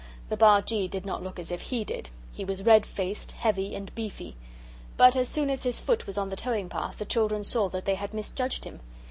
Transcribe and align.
The 0.29 0.35
Bargee 0.35 0.87
did 0.89 1.05
not 1.05 1.21
look 1.21 1.37
as 1.37 1.51
if 1.51 1.61
HE 1.61 1.83
did. 1.83 2.09
He 2.31 2.43
was 2.43 2.63
red 2.63 2.87
faced, 2.87 3.33
heavy, 3.33 3.75
and 3.75 3.93
beefy. 3.93 4.35
But 4.97 5.15
as 5.15 5.29
soon 5.29 5.51
as 5.51 5.61
his 5.61 5.79
foot 5.79 6.07
was 6.07 6.17
on 6.17 6.31
the 6.31 6.35
towing 6.35 6.69
path 6.69 6.97
the 6.97 7.05
children 7.05 7.43
saw 7.43 7.69
that 7.69 7.85
they 7.85 7.93
had 7.93 8.11
misjudged 8.11 8.63
him. 8.63 8.79